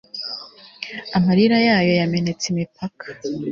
amarira 1.17 1.57
yayo 1.67 1.91
yamenetse 2.01 2.45
imipaka 2.53 3.05